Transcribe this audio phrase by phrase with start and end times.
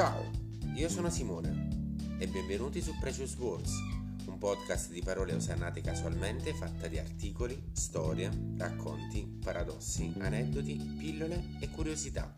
[0.00, 0.30] Ciao,
[0.76, 1.68] io sono Simone
[2.18, 3.70] e benvenuti su Precious Words,
[4.28, 11.68] un podcast di parole osannate casualmente fatta di articoli, storie, racconti, paradossi, aneddoti, pillole e
[11.68, 12.34] curiosità.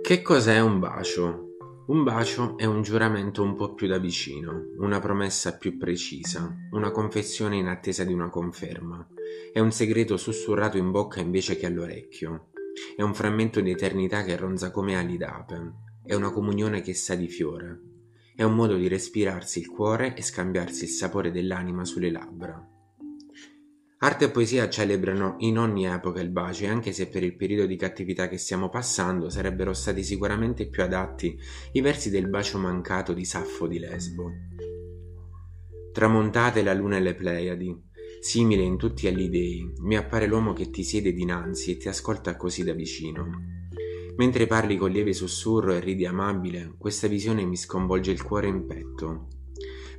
[0.00, 1.47] Che cos'è un bacio?
[1.88, 6.90] Un bacio è un giuramento un po' più da vicino, una promessa più precisa, una
[6.90, 9.08] confessione in attesa di una conferma.
[9.50, 12.50] È un segreto sussurrato in bocca invece che all'orecchio.
[12.94, 15.72] È un frammento di eternità che ronza come ali d'ape.
[16.04, 17.80] È una comunione che sa di fiore.
[18.36, 22.77] È un modo di respirarsi il cuore e scambiarsi il sapore dell'anima sulle labbra.
[24.00, 27.66] Arte e poesia celebrano in ogni epoca il bacio e anche se per il periodo
[27.66, 31.36] di cattività che stiamo passando sarebbero stati sicuramente più adatti
[31.72, 34.30] i versi del bacio mancato di Saffo di Lesbo.
[35.92, 37.76] Tramontate la luna e le Pleiadi,
[38.20, 42.36] simile in tutti agli dei, mi appare l'uomo che ti siede dinanzi e ti ascolta
[42.36, 43.28] così da vicino.
[44.16, 48.64] Mentre parli con lieve sussurro e ridi amabile, questa visione mi sconvolge il cuore in
[48.64, 49.37] petto.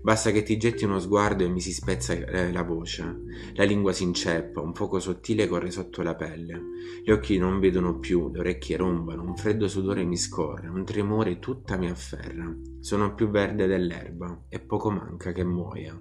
[0.01, 3.23] Basta che ti getti uno sguardo e mi si spezza eh, la voce.
[3.53, 6.61] La lingua si inceppa, un fuoco sottile corre sotto la pelle.
[7.03, 11.39] Gli occhi non vedono più, le orecchie rombano, un freddo sudore mi scorre, un tremore
[11.39, 12.55] tutta mi afferra.
[12.79, 15.99] Sono più verde dell'erba e poco manca che muoia.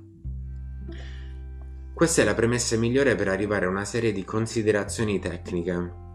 [1.93, 6.07] Questa è la premessa migliore per arrivare a una serie di considerazioni tecniche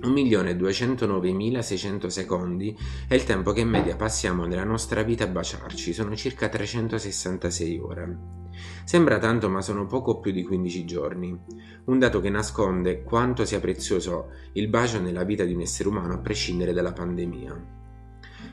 [0.00, 2.74] 1.209.600 secondi
[3.06, 7.78] è il tempo che in media passiamo nella nostra vita a baciarci, sono circa 366
[7.78, 8.40] ore.
[8.84, 11.38] Sembra tanto ma sono poco più di 15 giorni,
[11.84, 16.14] un dato che nasconde quanto sia prezioso il bacio nella vita di un essere umano
[16.14, 17.81] a prescindere dalla pandemia.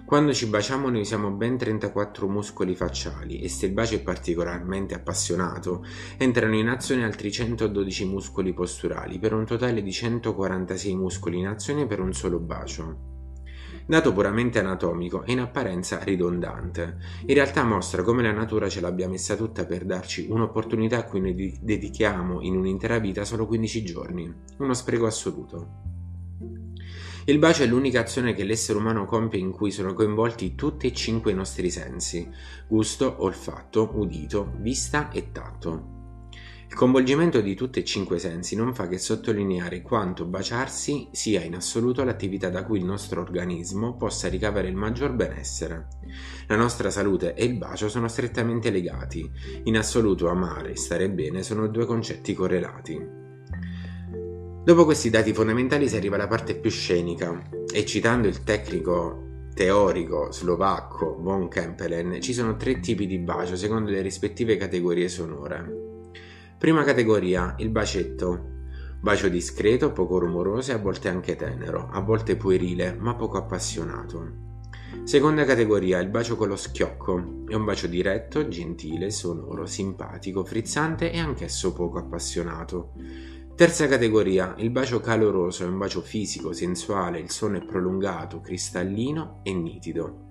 [0.10, 4.96] Quando ci baciamo noi usiamo ben 34 muscoli facciali e se il bacio è particolarmente
[4.96, 5.86] appassionato,
[6.18, 11.86] entrano in azione altri 112 muscoli posturali per un totale di 146 muscoli in azione
[11.86, 12.98] per un solo bacio.
[13.86, 19.08] Dato puramente anatomico e in apparenza ridondante, in realtà mostra come la natura ce l'abbia
[19.08, 24.34] messa tutta per darci un'opportunità a cui noi dedichiamo in un'intera vita solo 15 giorni,
[24.58, 25.89] uno spreco assoluto.
[27.30, 30.94] Il bacio è l'unica azione che l'essere umano compie in cui sono coinvolti tutti e
[30.94, 32.28] cinque i nostri sensi,
[32.68, 35.98] gusto, olfatto, udito, vista e tatto.
[36.68, 41.44] Il coinvolgimento di tutti e cinque i sensi non fa che sottolineare quanto baciarsi sia
[41.44, 45.86] in assoluto l'attività da cui il nostro organismo possa ricavare il maggior benessere.
[46.48, 49.30] La nostra salute e il bacio sono strettamente legati.
[49.66, 53.29] In assoluto amare e stare bene sono due concetti correlati.
[54.64, 60.32] Dopo questi dati fondamentali si arriva alla parte più scenica e citando il tecnico teorico
[60.32, 66.12] slovacco von Kempelen ci sono tre tipi di bacio secondo le rispettive categorie sonore.
[66.58, 68.58] Prima categoria, il bacetto.
[69.00, 74.48] Bacio discreto, poco rumoroso e a volte anche tenero, a volte puerile ma poco appassionato.
[75.04, 77.46] Seconda categoria, il bacio con lo schiocco.
[77.48, 82.92] È un bacio diretto, gentile, sonoro, simpatico, frizzante e anch'esso poco appassionato.
[83.60, 89.42] Terza categoria, il bacio caloroso è un bacio fisico, sensuale, il suono è prolungato, cristallino
[89.44, 90.28] e nitido.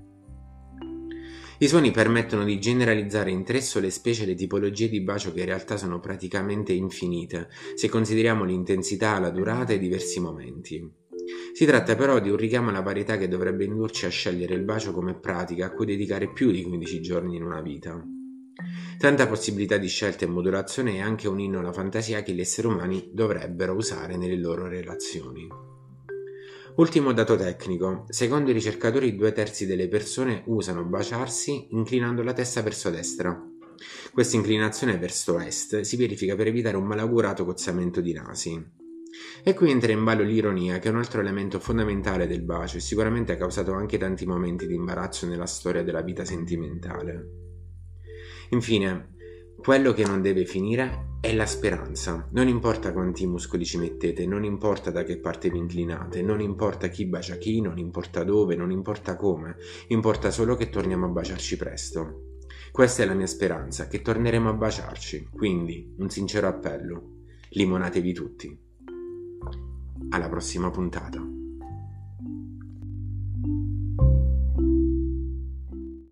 [1.59, 5.44] I suoni permettono di generalizzare in tre sole specie le tipologie di bacio che in
[5.44, 10.91] realtà sono praticamente infinite, se consideriamo l'intensità, la durata e i diversi momenti.
[11.53, 14.93] Si tratta però di un richiamo alla varietà che dovrebbe indurci a scegliere il bacio
[14.93, 18.03] come pratica a cui dedicare più di 15 giorni in una vita.
[18.99, 22.67] Tanta possibilità di scelta e modulazione è anche un inno alla fantasia che gli esseri
[22.67, 25.47] umani dovrebbero usare nelle loro relazioni.
[26.77, 28.05] Ultimo dato tecnico.
[28.09, 33.37] Secondo i ricercatori due terzi delle persone usano baciarsi inclinando la testa verso destra.
[34.12, 38.65] Questa inclinazione verso est si verifica per evitare un malaugurato cozzamento di nasi.
[39.43, 42.81] E qui entra in ballo l'ironia, che è un altro elemento fondamentale del bacio e
[42.81, 47.48] sicuramente ha causato anche tanti momenti di imbarazzo nella storia della vita sentimentale.
[48.50, 49.15] Infine,
[49.56, 52.29] quello che non deve finire è la speranza.
[52.33, 56.89] Non importa quanti muscoli ci mettete, non importa da che parte vi inclinate, non importa
[56.89, 59.56] chi bacia chi, non importa dove, non importa come,
[59.89, 62.37] importa solo che torniamo a baciarci presto.
[62.71, 65.29] Questa è la mia speranza, che torneremo a baciarci.
[65.33, 67.17] Quindi, un sincero appello.
[67.51, 68.59] Limonatevi tutti.
[70.11, 71.28] Alla prossima puntata.